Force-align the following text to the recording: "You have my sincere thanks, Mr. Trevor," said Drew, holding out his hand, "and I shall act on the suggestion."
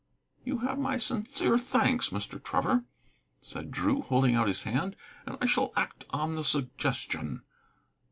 "You 0.43 0.57
have 0.65 0.79
my 0.79 0.97
sincere 0.97 1.59
thanks, 1.59 2.09
Mr. 2.09 2.43
Trevor," 2.43 2.85
said 3.39 3.69
Drew, 3.69 4.01
holding 4.01 4.33
out 4.33 4.47
his 4.47 4.63
hand, 4.63 4.95
"and 5.27 5.37
I 5.39 5.45
shall 5.45 5.71
act 5.75 6.05
on 6.09 6.33
the 6.33 6.43
suggestion." 6.43 7.43